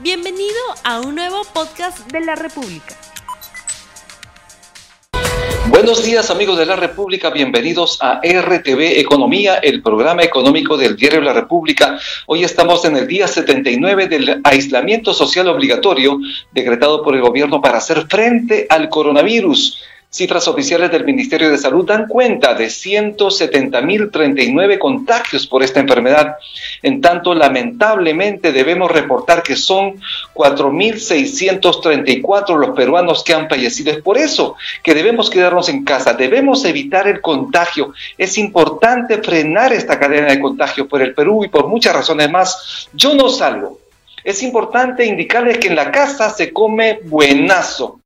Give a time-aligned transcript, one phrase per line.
[0.00, 0.54] Bienvenido
[0.84, 2.96] a un nuevo podcast de la República.
[5.70, 11.20] Buenos días amigos de la República, bienvenidos a RTV Economía, el programa económico del diario
[11.20, 11.98] La República.
[12.26, 16.20] Hoy estamos en el día 79 del aislamiento social obligatorio
[16.52, 19.82] decretado por el gobierno para hacer frente al coronavirus.
[20.10, 26.36] Cifras oficiales del Ministerio de Salud dan cuenta de 170.039 contagios por esta enfermedad.
[26.82, 30.00] En tanto, lamentablemente debemos reportar que son
[30.32, 33.92] 4.634 los peruanos que han fallecido.
[33.92, 37.92] Es por eso que debemos quedarnos en casa, debemos evitar el contagio.
[38.16, 42.88] Es importante frenar esta cadena de contagio por el Perú y por muchas razones más.
[42.94, 43.78] Yo no salgo.
[44.24, 48.00] Es importante indicarles que en la casa se come buenazo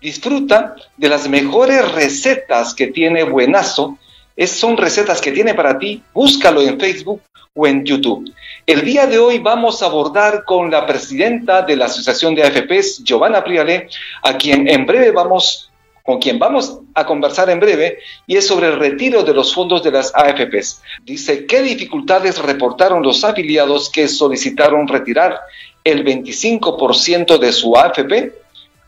[0.00, 3.98] Disfruta de las mejores recetas que tiene Buenazo.
[4.36, 6.02] Es, son recetas que tiene para ti.
[6.12, 7.22] Búscalo en Facebook
[7.54, 8.32] o en YouTube.
[8.66, 13.02] El día de hoy vamos a abordar con la presidenta de la Asociación de AFPs,
[13.02, 13.88] Giovanna Priale,
[14.22, 15.70] a quien en breve vamos
[16.06, 19.82] con quien vamos a conversar en breve, y es sobre el retiro de los fondos
[19.82, 20.80] de las AFPs.
[21.04, 25.40] Dice, ¿qué dificultades reportaron los afiliados que solicitaron retirar
[25.82, 28.45] el 25% de su AFP?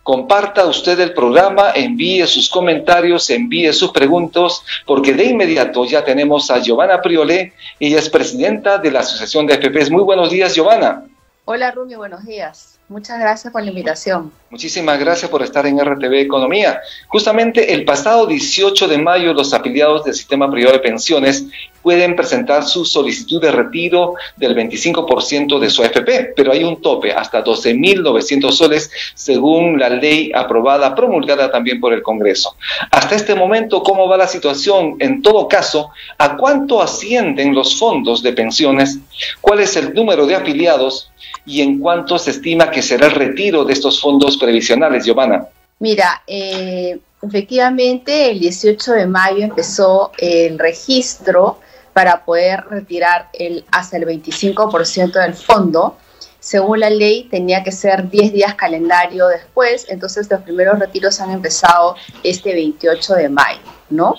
[0.08, 6.50] Comparta usted el programa, envíe sus comentarios, envíe sus preguntas, porque de inmediato ya tenemos
[6.50, 9.90] a Giovanna Priolé, ella es presidenta de la Asociación de AFPs.
[9.90, 11.04] Muy buenos días, Giovanna.
[11.44, 12.78] Hola, Rumi, buenos días.
[12.88, 14.32] Muchas gracias por la invitación.
[14.48, 16.80] Muchísimas gracias por estar en RTV Economía.
[17.08, 21.44] Justamente el pasado 18 de mayo los afiliados del sistema privado de pensiones
[21.88, 27.14] pueden presentar su solicitud de retiro del 25% de su AFP, pero hay un tope
[27.14, 32.56] hasta 12.900 soles según la ley aprobada, promulgada también por el Congreso.
[32.90, 34.96] Hasta este momento, ¿cómo va la situación?
[34.98, 38.98] En todo caso, ¿a cuánto ascienden los fondos de pensiones?
[39.40, 41.10] ¿Cuál es el número de afiliados?
[41.46, 45.48] ¿Y en cuánto se estima que será el retiro de estos fondos previsionales, Giovanna?
[45.78, 51.60] Mira, eh, efectivamente el 18 de mayo empezó el registro
[51.98, 55.96] para poder retirar el, hasta el 25% del fondo.
[56.38, 61.32] Según la ley tenía que ser 10 días calendario después, entonces los primeros retiros han
[61.32, 63.58] empezado este 28 de mayo,
[63.90, 64.14] ¿no?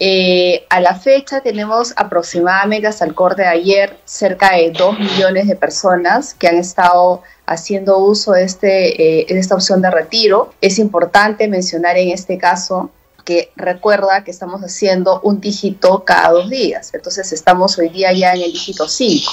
[0.00, 5.46] Eh, a la fecha tenemos aproximadamente hasta el corte de ayer cerca de 2 millones
[5.46, 10.54] de personas que han estado haciendo uso de, este, eh, de esta opción de retiro.
[10.62, 12.88] Es importante mencionar en este caso
[13.24, 16.92] que recuerda que estamos haciendo un dígito cada dos días.
[16.92, 19.32] Entonces estamos hoy día ya en el dígito 5.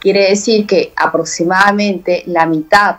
[0.00, 2.96] Quiere decir que aproximadamente la mitad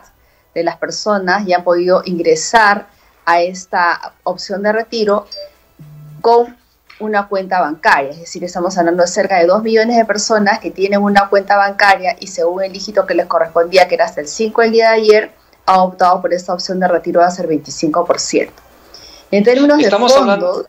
[0.54, 2.88] de las personas ya han podido ingresar
[3.24, 5.26] a esta opción de retiro
[6.20, 6.56] con
[6.98, 10.70] una cuenta bancaria, es decir, estamos hablando de cerca de 2 millones de personas que
[10.70, 14.28] tienen una cuenta bancaria y según el dígito que les correspondía, que era hasta el
[14.28, 15.30] 5 del día de ayer,
[15.64, 18.50] han optado por esta opción de retiro de hacer 25%.
[19.30, 20.66] En términos de fondos,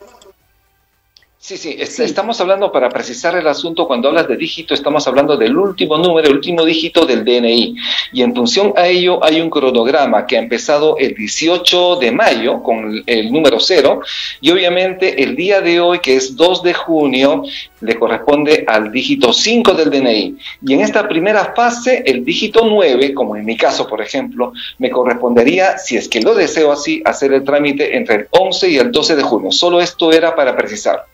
[1.44, 5.56] Sí, sí, estamos hablando, para precisar el asunto, cuando hablas de dígito, estamos hablando del
[5.56, 7.74] último número, el último dígito del DNI.
[8.12, 12.62] Y en función a ello hay un cronograma que ha empezado el 18 de mayo
[12.62, 14.02] con el número cero
[14.40, 17.42] y obviamente el día de hoy, que es 2 de junio,
[17.80, 20.36] le corresponde al dígito 5 del DNI.
[20.64, 24.90] Y en esta primera fase, el dígito 9, como en mi caso, por ejemplo, me
[24.90, 28.92] correspondería, si es que lo deseo así, hacer el trámite entre el 11 y el
[28.92, 29.50] 12 de junio.
[29.50, 31.06] Solo esto era para precisar.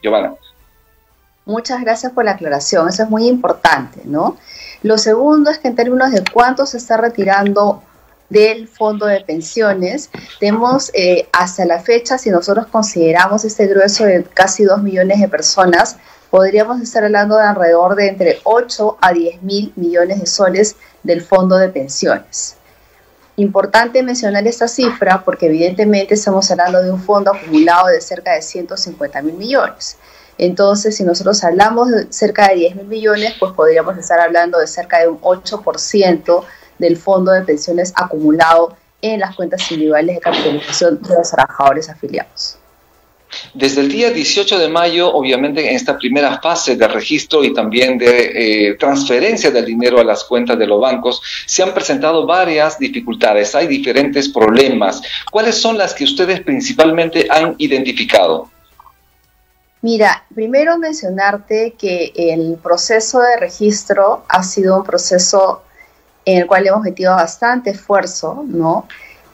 [1.45, 4.37] Muchas gracias por la aclaración, eso es muy importante, ¿no?
[4.83, 7.83] Lo segundo es que en términos de cuánto se está retirando
[8.29, 14.23] del fondo de pensiones, tenemos eh, hasta la fecha, si nosotros consideramos este grueso de
[14.25, 15.97] casi 2 millones de personas,
[16.31, 21.23] podríamos estar hablando de alrededor de entre 8 a 10 mil millones de soles del
[21.23, 22.58] fondo de pensiones.
[23.39, 28.43] Importante mencionar esta cifra porque evidentemente estamos hablando de un fondo acumulado de cerca de
[28.43, 29.97] 150 mil millones.
[30.39, 34.67] Entonces, si nosotros hablamos de cerca de 10 mil millones, pues podríamos estar hablando de
[34.67, 36.45] cerca de un 8%
[36.79, 42.59] del fondo de pensiones acumulado en las cuentas individuales de capitalización de los trabajadores afiliados.
[43.55, 47.99] Desde el día 18 de mayo, obviamente en esta primera fase de registro y también
[47.99, 52.79] de eh, transferencia del dinero a las cuentas de los bancos, se han presentado varias
[52.79, 55.03] dificultades, hay diferentes problemas.
[55.31, 58.51] ¿Cuáles son las que ustedes principalmente han identificado?
[59.81, 65.63] Mira, primero mencionarte que el proceso de registro ha sido un proceso
[66.25, 68.89] en el cual hemos metido bastante esfuerzo, ¿no?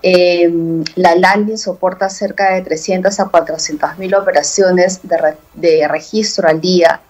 [0.06, 7.00] Em, la landing soporta cerca de 300 a 400 mil operaciones de, registro al día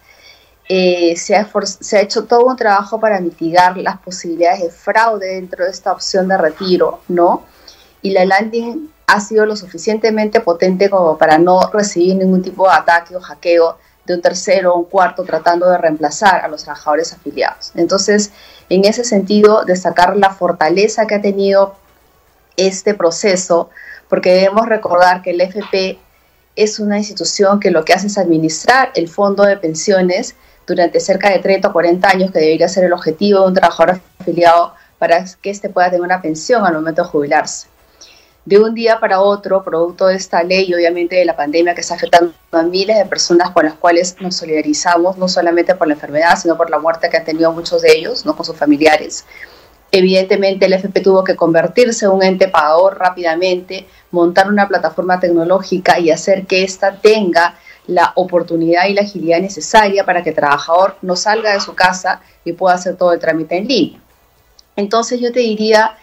[0.68, 5.26] eh, se, ha se, ha hecho todo un trabajo para mitigar las posibilidades de fraude
[5.26, 7.42] dentro de esta opción de retiro, ¿no?
[8.00, 12.76] Y la landing ha sido lo suficientemente potente como para no recibir ningún tipo de
[12.76, 13.76] ataque o hackeo
[14.06, 17.72] de un tercero o un cuarto tratando de reemplazar a los trabajadores afiliados.
[17.74, 18.30] Entonces,
[18.68, 21.74] en ese sentido, destacar la fortaleza que ha tenido
[22.56, 23.70] este proceso,
[24.08, 25.98] porque debemos recordar que el FP
[26.56, 30.36] es una institución que lo que hace es administrar el fondo de pensiones
[30.66, 34.00] durante cerca de 30 o 40 años, que debería ser el objetivo de un trabajador
[34.18, 37.66] afiliado para que éste pueda tener una pensión al momento de jubilarse.
[38.46, 41.80] De un día para otro, producto de esta ley y obviamente de la pandemia que
[41.80, 45.94] está afectando a miles de personas con las cuales nos solidarizamos, no solamente por la
[45.94, 49.24] enfermedad, sino por la muerte que han tenido muchos de ellos, no con sus familiares.
[49.96, 56.00] Evidentemente el FP tuvo que convertirse en un ente pagador rápidamente, montar una plataforma tecnológica
[56.00, 57.54] y hacer que ésta tenga
[57.86, 62.22] la oportunidad y la agilidad necesaria para que el trabajador no salga de su casa
[62.44, 64.00] y pueda hacer todo el trámite en línea.
[64.74, 65.96] Entonces yo te diría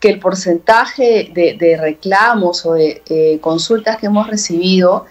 [0.00, 5.06] que el porcentaje de, reclamos o de eh, consultas que hemos recibido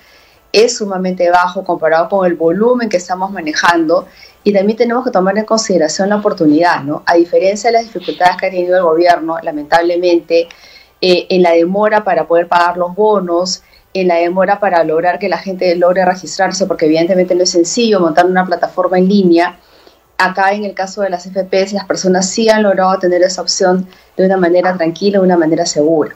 [0.51, 4.06] es sumamente bajo comparado con el volumen que estamos manejando
[4.48, 7.04] y también tenemos que tomar en consideración la oportunidad, ¿no?
[7.06, 10.48] A diferencia de las dificultades que ha tenido el gobierno, lamentablemente,
[11.02, 13.62] eh, en la demora para poder pagar los bonos,
[13.94, 18.00] en la demora para lograr que la gente logre registrarse, porque evidentemente no es sencillo
[18.00, 19.60] montar una plataforma en línea.
[20.18, 23.86] Acá en el caso de las FPS, las personas sí han logrado tener esa opción
[24.16, 26.16] de una manera tranquila, de una manera segura.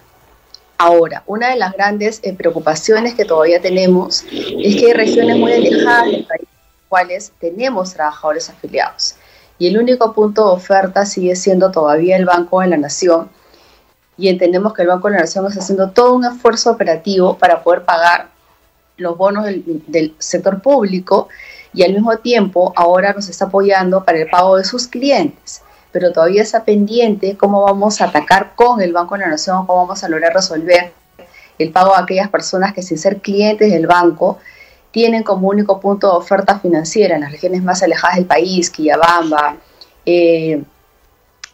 [0.77, 5.51] Ahora, una de las grandes eh, preocupaciones que todavía tenemos es que hay regiones muy
[5.51, 6.47] alejadas del país,
[6.91, 9.15] cuales tenemos trabajadores afiliados.
[9.57, 13.29] Y el único punto de oferta sigue siendo todavía el Banco de la Nación,
[14.17, 17.63] y entendemos que el Banco de la Nación está haciendo todo un esfuerzo operativo para
[17.63, 18.27] poder pagar
[18.97, 21.29] los bonos del, sector público
[21.73, 25.61] y al mismo tiempo ahora nos está apoyando para el pago de sus clientes.
[25.93, 29.79] Pero todavía está pendiente cómo vamos a atacar con el Banco de la Nación, cómo
[29.83, 30.91] vamos a lograr resolver
[31.57, 34.39] el pago a aquellas personas que sin ser clientes del banco
[34.91, 39.57] tienen como único punto de oferta financiera en las regiones más alejadas del país, Quillabamba,
[40.05, 40.61] eh,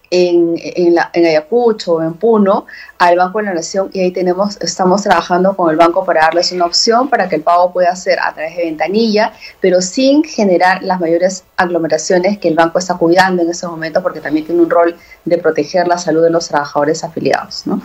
[0.09, 2.65] en, en, Ayacucho, en Puno,
[2.97, 6.51] al Banco de la Nación y ahí tenemos, estamos trabajando con el banco para darles
[6.51, 10.81] una opción para que el pago pueda ser a través de ventanilla, pero sin generar
[10.83, 14.69] las mayores aglomeraciones que el banco está cuidando en ese momento porque también tiene un
[14.69, 14.95] rol
[15.25, 17.67] de proteger la salud de los trabajadores afiliados.
[17.67, 17.81] ¿no?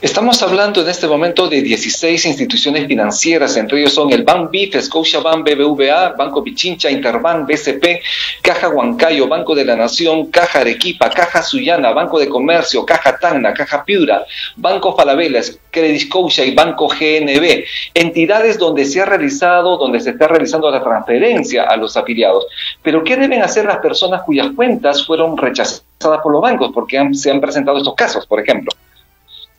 [0.00, 4.80] Estamos hablando en este momento de 16 instituciones financieras, entre ellos son el Bank BIF,
[4.80, 8.02] Scotiabank, BBVA, Banco Pichincha, Interbank, BCP,
[8.42, 13.54] Caja Huancayo, Banco de la Nación, Caja Arequipa, Caja Suyana, Banco de Comercio, Caja Tacna,
[13.54, 14.24] Caja Piura,
[14.56, 17.64] Banco Falabella, Credit Scotia y Banco GNB,
[17.94, 22.46] entidades donde se ha realizado, donde se está realizando la transferencia a los afiliados.
[22.82, 26.72] Pero ¿qué deben hacer las personas cuyas cuentas fueron rechazadas por los bancos?
[26.74, 28.72] Porque se han presentado estos casos, por ejemplo.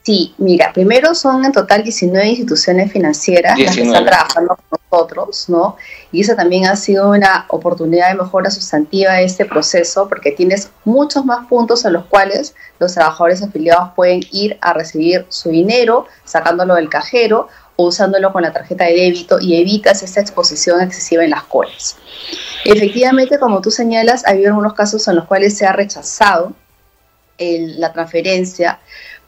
[0.06, 5.50] Sí, mira, primero son en total 19 instituciones financieras las que están trabajando con nosotros,
[5.50, 5.78] ¿no?
[6.12, 10.70] Y eso también ha sido una oportunidad de mejora sustantiva de este proceso porque tienes
[10.84, 16.06] muchos más puntos en los cuales los trabajadores afiliados pueden ir a recibir su dinero,
[16.24, 21.24] sacándolo del cajero o usándolo con la tarjeta de débito y evitas esa exposición excesiva
[21.24, 21.98] en las colas.
[22.64, 26.54] Efectivamente, como tú señalas, ha habido algunos casos en los cuales se ha rechazado
[27.38, 28.80] la transferencia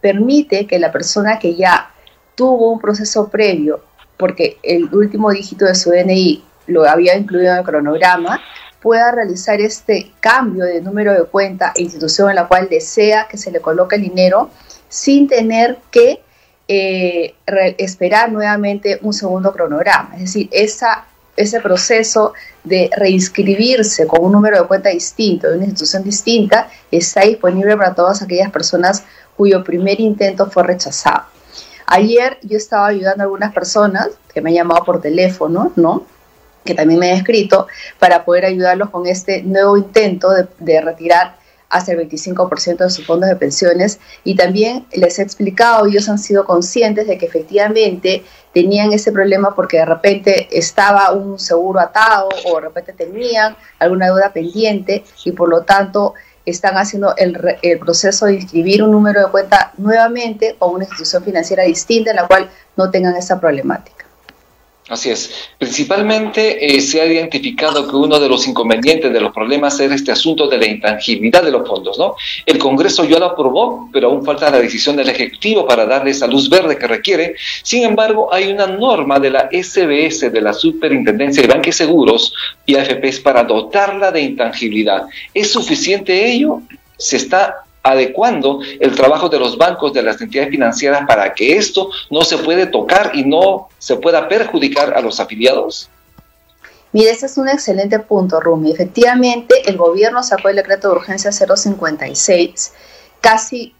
[0.00, 1.90] permite que la persona que ya
[2.34, 3.82] tuvo un proceso previo
[4.16, 8.40] porque el último dígito de su DNI lo había incluido en el cronograma,
[8.80, 13.36] pueda realizar este cambio de número de cuenta e institución en la cual desea que
[13.36, 14.50] se le coloque el dinero
[14.88, 16.20] sin tener que
[16.68, 17.34] eh,
[17.78, 20.14] esperar nuevamente un segundo cronograma.
[20.14, 22.32] Es decir, ese proceso
[22.64, 27.94] de reinscribirse con un número de cuenta distinto, de una institución distinta, está disponible para
[27.94, 29.04] todas aquellas personas
[29.36, 31.24] cuyo primer intento fue rechazado.
[31.86, 36.04] Ayer yo estaba ayudando a algunas personas que me han llamado por teléfono, ¿no?
[36.66, 37.66] Que también me han escrito,
[37.98, 41.36] para poder ayudarlos con este nuevo intento de, de retirar
[41.68, 46.18] hasta el 25% de sus fondos de pensiones y también les he explicado, ellos han
[46.18, 52.28] sido conscientes de que efectivamente tenían ese problema porque de repente estaba un seguro atado
[52.46, 56.14] o de repente tenían alguna deuda pendiente y por lo tanto
[56.46, 61.24] están haciendo el, el proceso de inscribir un número de cuenta nuevamente con una institución
[61.24, 64.05] financiera distinta en la cual no tengan esa problemática.
[64.88, 65.50] Así es.
[65.58, 70.12] Principalmente eh, se ha identificado que uno de los inconvenientes de los problemas es este
[70.12, 72.14] asunto de la intangibilidad de los fondos, ¿no?
[72.44, 76.28] El Congreso ya lo aprobó, pero aún falta la decisión del Ejecutivo para darle esa
[76.28, 77.34] luz verde que requiere.
[77.64, 82.32] Sin embargo, hay una norma de la SBS, de la Superintendencia de Banques Seguros
[82.64, 85.02] y AFPs, para dotarla de intangibilidad.
[85.34, 86.62] ¿Es suficiente ello?
[86.96, 91.90] ¿Se está adecuando el trabajo de los bancos, de las entidades financieras, para que esto
[92.10, 95.90] no se puede tocar y no se pueda perjudicar a los afiliados?
[96.92, 98.70] Mire, ese es un excelente punto, Rumi.
[98.70, 102.72] Efectivamente, el gobierno sacó el decreto de urgencia 056
[103.20, 103.74] casi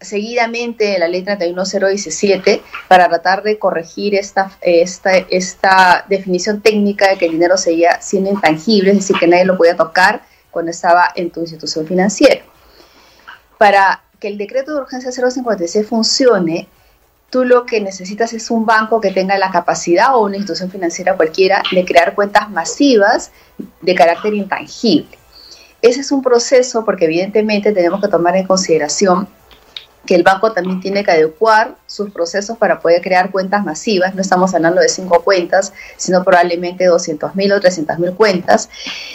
[0.00, 7.26] seguidamente la ley 31017 para tratar de corregir esta, esta, esta definición técnica de que
[7.26, 11.30] el dinero seguía siendo intangible, es decir, que nadie lo podía tocar cuando estaba en
[11.30, 12.42] tu institución financiera
[13.60, 16.66] para que el decreto de urgencia 056 funcione,
[17.28, 21.14] tú lo que necesitas es un banco que tenga la capacidad o una institución financiera
[21.14, 23.32] cualquiera de crear cuentas masivas
[23.82, 25.18] de carácter intangible.
[25.82, 29.28] Ese es un proceso porque evidentemente tenemos que tomar en consideración
[30.10, 34.12] que el banco también tiene que adecuar sus procesos para poder crear cuentas masivas.
[34.12, 38.68] No estamos hablando de cinco cuentas, sino probablemente 200.000 o 300.000 cuentas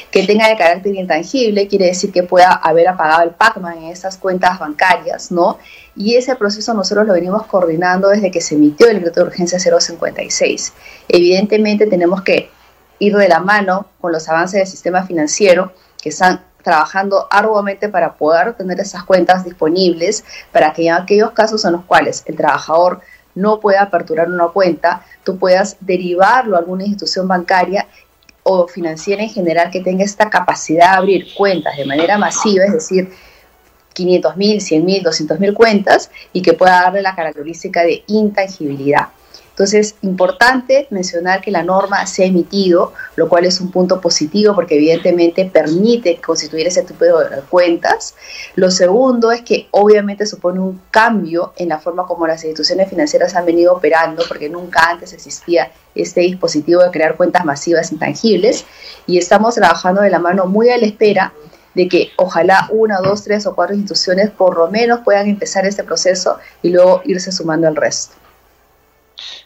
[0.10, 1.68] que tengan el carácter intangible.
[1.68, 5.60] Quiere decir que pueda haber apagado el Pacman en esas cuentas bancarias, ¿no?
[5.98, 9.60] Y ese proceso nosotros lo venimos coordinando desde que se emitió el decreto de urgencia
[9.60, 10.72] 056.
[11.10, 12.50] Evidentemente tenemos que
[13.00, 18.16] ir de la mano con los avances del sistema financiero que están trabajando arduamente para
[18.16, 23.02] poder tener esas cuentas disponibles para que en aquellos casos en los cuales el trabajador
[23.36, 27.86] no pueda aperturar una cuenta, tú puedas derivarlo a alguna institución bancaria
[28.42, 32.74] o financiera en general que tenga esta capacidad de abrir cuentas de manera masiva, es
[32.74, 33.12] decir,
[33.94, 39.10] 500 mil, 100 mil, 200 mil cuentas y que pueda darle la característica de intangibilidad.
[39.56, 44.54] Entonces, importante mencionar que la norma se ha emitido, lo cual es un punto positivo
[44.54, 48.16] porque evidentemente permite constituir ese tipo de cuentas.
[48.56, 53.34] Lo segundo es que obviamente supone un cambio en la forma como las instituciones financieras
[53.34, 58.66] han venido operando, porque nunca antes existía este dispositivo de crear cuentas masivas intangibles
[59.08, 61.32] y estamos trabajando de la mano muy a la espera
[61.76, 65.86] de que ojalá una, dos, tres o cuatro instituciones por lo menos puedan empezar este
[65.86, 68.16] proceso y luego irse sumando al resto.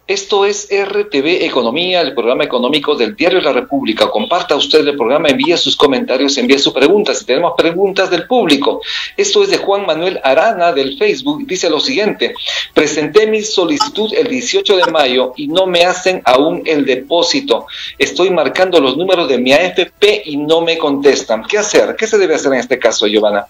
[0.07, 4.09] Esto es RTV Economía, el programa económico del Diario La República.
[4.09, 7.19] Comparta usted el programa, envíe sus comentarios, envíe sus preguntas.
[7.19, 8.81] Si tenemos preguntas del público.
[9.15, 11.45] Esto es de Juan Manuel Arana del Facebook.
[11.45, 12.33] Dice lo siguiente,
[12.73, 17.67] presenté mi solicitud el 18 de mayo y no me hacen aún el depósito.
[17.97, 21.43] Estoy marcando los números de mi AFP y no me contestan.
[21.43, 21.95] ¿Qué hacer?
[21.95, 23.45] ¿Qué se debe hacer en este caso, Giovanna?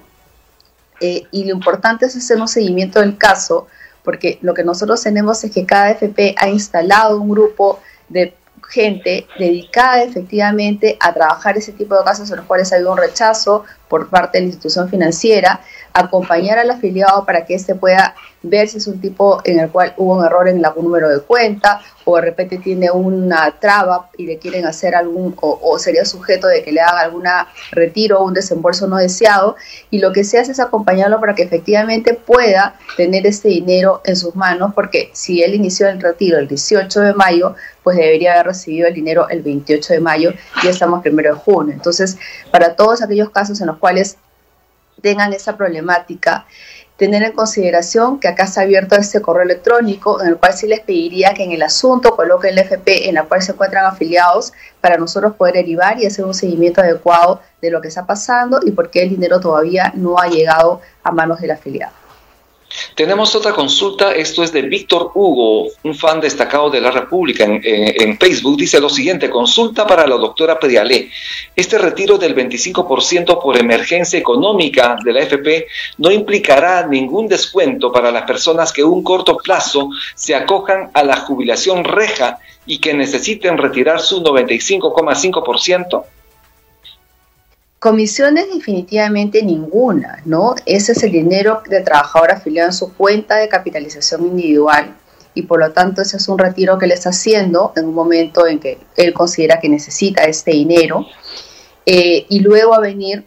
[1.01, 3.67] Eh, y lo importante es hacer un seguimiento del caso,
[4.03, 8.35] porque lo que nosotros tenemos es que cada FP ha instalado un grupo de
[8.67, 12.97] gente dedicada efectivamente a trabajar ese tipo de casos en los cuales ha habido un
[12.97, 15.61] rechazo por parte de la institución financiera,
[15.93, 19.93] acompañar al afiliado para que éste pueda ver si es un tipo en el cual
[19.97, 24.25] hubo un error en algún número de cuenta o de repente tiene una traba y
[24.25, 27.23] le quieren hacer algún o, sería sujeto de que le hagan algún
[27.71, 29.55] retiro o un desembolso no deseado
[29.91, 34.15] y lo que se hace es acompañarlo para que efectivamente pueda tener este dinero en
[34.15, 38.47] sus manos porque si él inició el retiro el 18 de mayo pues debería haber
[38.47, 41.73] recibido el dinero el 28 de mayo y estamos primero de junio.
[41.73, 42.17] Entonces
[42.51, 44.17] para todos aquellos casos en los cuales
[45.01, 46.45] tengan esa problemática,
[46.97, 50.81] tener en consideración que acá está abierto este correo electrónico en el cual sí les
[50.81, 54.97] pediría que en el asunto coloquen el FP en la cual se encuentran afiliados para
[54.97, 58.89] nosotros poder derivar y hacer un seguimiento adecuado de lo que está pasando y por
[58.89, 61.98] qué el dinero todavía no ha llegado a manos del afiliado.
[62.95, 68.17] Tenemos otra consulta, esto es de Víctor Hugo, un fan destacado de la República en,
[68.17, 68.57] Facebook.
[68.57, 71.09] Dice lo siguiente, consulta para la doctora Prialé.
[71.55, 75.67] Este retiro del 25% por emergencia económica de la FP
[75.97, 81.17] no implicará ningún descuento para las personas que un corto plazo se acojan a la
[81.17, 86.03] jubilación reja y que necesiten retirar su 95,5%.
[87.79, 90.53] Comisiones definitivamente ninguna, ¿no?
[90.65, 94.95] Ese es el dinero del trabajador afiliado en su cuenta de capitalización individual.
[95.33, 98.45] Y por lo tanto ese es un retiro que le está haciendo en un momento
[98.47, 101.05] en que él considera que necesita este dinero.
[101.85, 103.25] Eh, y luego a venir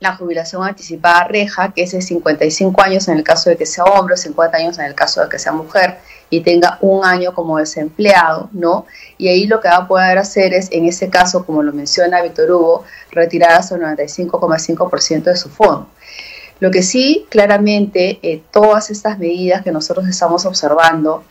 [0.00, 3.84] la jubilación anticipada reja, que es de 55 años en el caso de que sea
[3.84, 7.34] hombre, o 50 años en el caso de que sea mujer, y tenga un año
[7.34, 8.86] como desempleado, ¿no?
[9.18, 12.22] Y ahí lo que va a poder hacer es, en ese caso, como lo menciona
[12.22, 15.88] Víctor Hugo, retirar hasta el 95,5% de su fondo.
[16.58, 21.22] Lo que sí, claramente, eh, todas estas medidas que nosotros estamos observando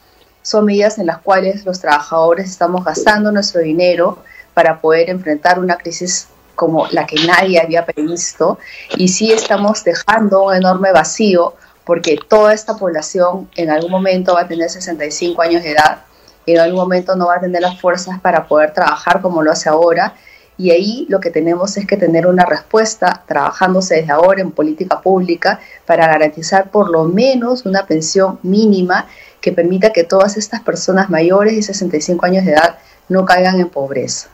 [0.41, 4.19] son medidas en las cuales los trabajadores estamos gastando nuestro dinero
[4.53, 8.59] para poder enfrentar una crisis como la que nadie había previsto
[8.95, 14.41] y sí estamos dejando un enorme vacío porque toda esta población en algún momento va
[14.41, 16.01] a tener 65 años de edad,
[16.45, 19.69] en algún momento no va a tener las fuerzas para poder trabajar como lo hace
[19.69, 20.13] ahora.
[20.57, 25.01] Y ahí lo que tenemos es que tener una respuesta trabajándose desde ahora en política
[25.01, 29.07] pública para garantizar por lo menos una pensión mínima
[29.41, 32.77] que permita que todas estas personas mayores de 65 años de edad
[33.09, 34.29] no caigan en pobreza.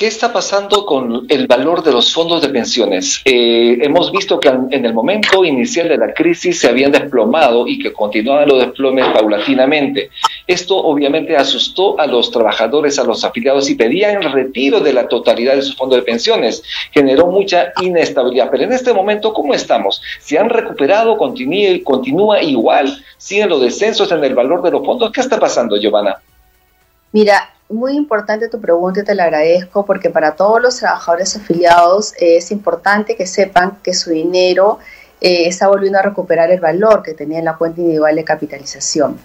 [0.00, 3.20] ¿Qué está pasando con el valor de los fondos de pensiones?
[3.22, 7.78] Eh, hemos visto que en el momento inicial de la crisis se habían desplomado y
[7.78, 10.08] que continuaban los desplomes paulatinamente.
[10.46, 15.06] Esto obviamente asustó a los trabajadores, a los afiliados y pedían el retiro de la
[15.06, 16.62] totalidad de sus fondos de pensiones.
[16.92, 18.48] Generó mucha inestabilidad.
[18.50, 20.00] Pero en este momento, ¿cómo estamos?
[20.18, 21.18] ¿Se han recuperado?
[21.18, 23.04] ¿Continúa, continúa igual?
[23.18, 25.12] ¿Siguen los descensos en el valor de los fondos?
[25.12, 26.22] ¿Qué está pasando, Giovanna?
[27.12, 32.12] Mira, muy importante tu pregunta y te la agradezco porque para todos los trabajadores afiliados
[32.18, 34.78] es importante que sepan que su dinero
[35.20, 39.18] eh, está volviendo a recuperar el valor que tenía en la cuenta individual de capitalización.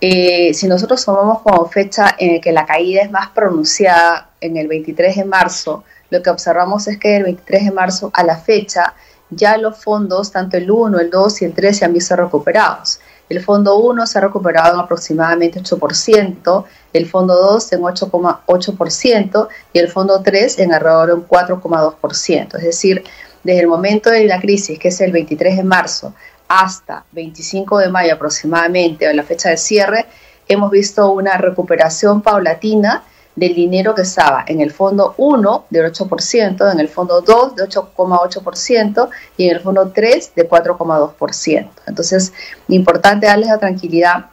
[0.00, 4.68] Eh, si nosotros tomamos como fecha en que la caída es más pronunciada en el
[4.68, 8.94] 23 de marzo, lo que observamos es que el 23 de marzo a la fecha
[9.30, 13.00] ya los fondos, tanto el 1, el 2 y el 3, se han visto recuperados.
[13.28, 19.78] El fondo 1 se ha recuperado en aproximadamente 8%, el fondo 2 en 8,8% y
[19.78, 22.56] el fondo 3 en alrededor de un 4,2%.
[22.56, 23.04] Es decir,
[23.42, 26.14] desde el momento de la crisis, que es el 23 de marzo,
[26.48, 30.06] hasta 25 de mayo aproximadamente, o la fecha de cierre,
[30.48, 33.02] hemos visto una recuperación paulatina
[33.36, 37.64] del dinero que estaba en el fondo 1 del 8%, en el fondo 2 de
[37.64, 41.68] 8,8% y en el fondo 3 de 4,2%.
[41.86, 42.32] Entonces,
[42.68, 44.26] importante darles la tranquilidad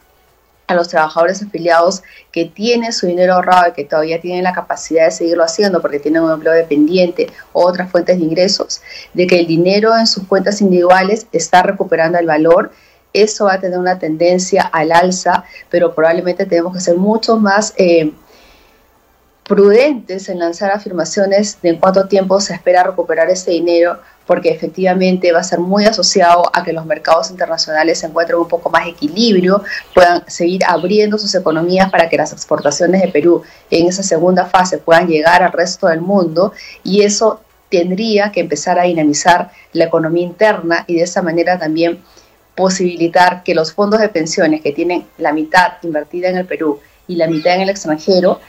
[0.65, 5.05] a los trabajadores afiliados que tienen su dinero ahorrado y que todavía tienen la capacidad
[5.05, 8.81] de seguirlo haciendo porque tienen un empleo dependiente o otras fuentes de ingresos,
[9.13, 12.71] de que el dinero en sus cuentas individuales está recuperando el valor
[13.13, 17.73] eso va a tener una tendencia al alza, pero probablemente tenemos que ser mucho más
[17.77, 18.11] eh,
[19.47, 25.31] prudentes en lanzar afirmaciones de en cuánto tiempo se espera recuperar ese dinero, porque efectivamente
[25.33, 28.87] va a ser muy asociado a que los mercados internacionales se encuentren un poco más
[28.87, 29.61] equilibrio,
[29.93, 34.77] puedan seguir abriendo sus economías para que las exportaciones de Perú en esa segunda fase
[34.77, 36.53] puedan llegar al resto del mundo
[36.83, 42.01] y eso tendría que empezar a dinamizar la economía interna y de esa manera también
[42.55, 47.15] posibilitar que los fondos de pensiones que tienen la mitad invertida en el Perú y
[47.15, 48.39] la mitad en el extranjero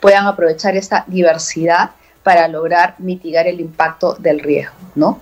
[0.00, 1.90] puedan aprovechar esta diversidad
[2.22, 5.20] para lograr mitigar el impacto del riesgo, ¿no?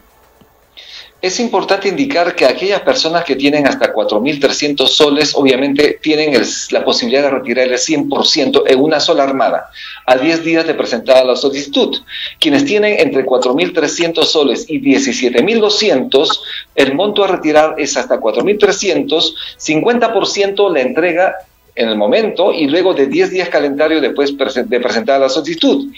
[1.20, 6.36] Es importante indicar que aquellas personas que tienen hasta 4.300 soles, obviamente tienen
[6.70, 9.70] la posibilidad de retirar el 100% en una sola armada,
[10.04, 11.96] a 10 días de presentar la solicitud.
[12.40, 16.40] Quienes tienen entre 4.300 soles y 17.200,
[16.74, 21.36] el monto a retirar es hasta 4.300, 50% la entrega
[21.74, 25.90] en el momento y luego de 10 días calendario después de presentar la solicitud.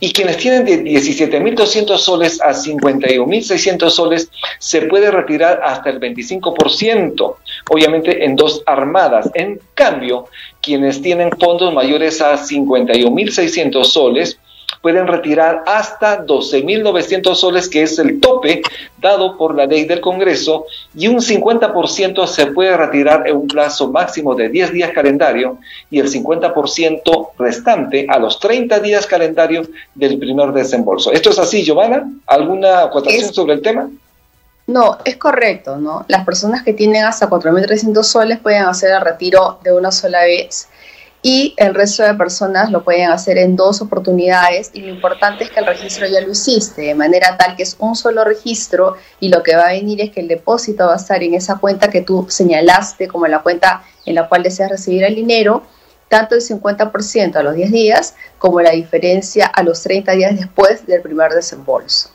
[0.00, 7.34] Y quienes tienen de 17.200 soles a 51.600 soles se puede retirar hasta el 25%,
[7.70, 9.28] obviamente en dos armadas.
[9.34, 10.26] En cambio,
[10.62, 14.38] quienes tienen fondos mayores a 51.600 soles,
[14.82, 18.62] pueden retirar hasta 12.900 soles, que es el tope
[19.00, 23.90] dado por la ley del Congreso, y un 50% se puede retirar en un plazo
[23.90, 25.58] máximo de 10 días calendario
[25.90, 31.12] y el 50% restante a los 30 días calendario del primer desembolso.
[31.12, 32.10] ¿Esto es así, Giovanna?
[32.26, 33.88] ¿Alguna acotación sobre el tema?
[34.66, 36.04] No, es correcto, ¿no?
[36.08, 40.68] Las personas que tienen hasta 4.300 soles pueden hacer el retiro de una sola vez
[41.22, 45.50] y el resto de personas lo pueden hacer en dos oportunidades y lo importante es
[45.50, 49.28] que el registro ya lo hiciste, de manera tal que es un solo registro y
[49.28, 51.90] lo que va a venir es que el depósito va a estar en esa cuenta
[51.90, 55.64] que tú señalaste como la cuenta en la cual deseas recibir el dinero,
[56.08, 60.86] tanto el 50% a los 10 días como la diferencia a los 30 días después
[60.86, 62.10] del primer desembolso.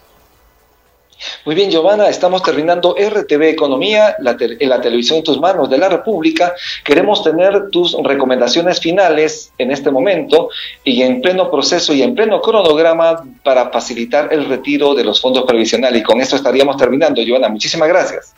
[1.46, 5.78] Muy bien, Giovanna, estamos terminando RTV Economía, la, en la televisión en tus manos de
[5.78, 6.54] la República.
[6.84, 10.50] Queremos tener tus recomendaciones finales en este momento
[10.84, 15.44] y en pleno proceso y en pleno cronograma para facilitar el retiro de los fondos
[15.44, 16.02] previsionales.
[16.02, 17.50] Y con esto estaríamos terminando, Giovanna.
[17.50, 18.34] Muchísimas gracias.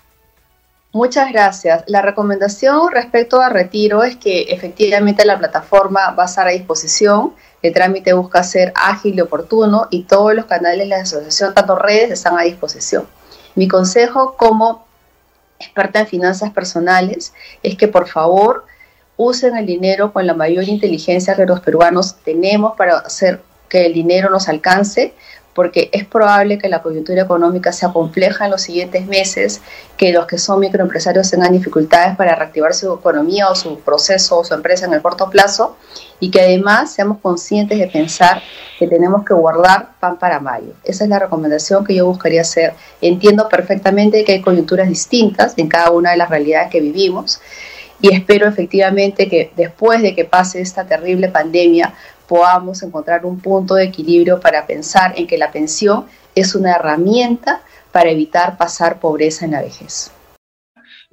[0.95, 1.83] Muchas gracias.
[1.87, 7.33] La recomendación respecto a retiro es que efectivamente la plataforma va a estar a disposición
[7.67, 11.75] el trámite busca ser ágil y oportuno y todos los canales de la asociación, tanto
[11.75, 13.07] redes, están a disposición.
[13.55, 14.85] Mi consejo como
[15.59, 18.65] experta en finanzas personales es que por favor
[19.17, 23.93] usen el dinero con la mayor inteligencia que los peruanos tenemos para hacer que el
[23.93, 25.13] dinero nos alcance,
[25.55, 29.61] porque es probable que la coyuntura económica sea compleja en los siguientes meses,
[29.95, 34.43] que los que son microempresarios tengan dificultades para reactivar su economía o su proceso o
[34.43, 35.77] su empresa en el corto plazo,
[36.19, 38.41] y que además seamos conscientes de pensar
[38.77, 40.73] que tenemos que guardar pan para mayo.
[40.83, 42.73] Esa es la recomendación que yo buscaría hacer.
[42.99, 47.39] Entiendo perfectamente que hay coyunturas distintas en cada una de las realidades que vivimos,
[48.01, 51.93] y espero efectivamente que después de que pase esta terrible pandemia
[52.27, 57.61] podamos encontrar un punto de equilibrio para pensar en que la pensión es una herramienta
[57.91, 60.11] para evitar pasar pobreza en la vejez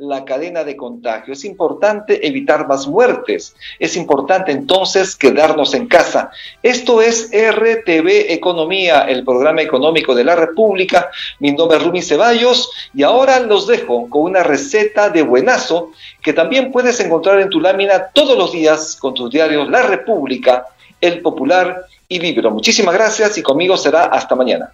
[0.02, 1.32] la cadena de contagio.
[1.32, 3.54] Es importante evitar más muertes.
[3.78, 6.30] Es importante entonces quedarnos en casa.
[6.62, 11.10] Esto es RTV Economía, el programa económico de la República.
[11.38, 16.32] Mi nombre es Rumi Ceballos y ahora los dejo con una receta de buenazo que
[16.32, 20.66] también puedes encontrar en tu lámina todos los días con tus diarios La República
[21.02, 22.50] el Popular y Libro.
[22.50, 24.72] Muchísimas gracias y conmigo será hasta mañana.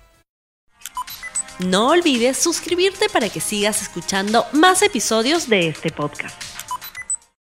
[1.58, 6.57] No olvides suscribirte para que sigas escuchando más episodios de este podcast.